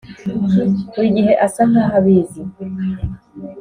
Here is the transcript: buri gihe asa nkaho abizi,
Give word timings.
buri 0.93 1.09
gihe 1.17 1.33
asa 1.45 1.61
nkaho 1.69 1.93
abizi, 1.99 2.41